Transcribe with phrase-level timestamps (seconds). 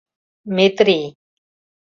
[0.55, 1.05] Метрий.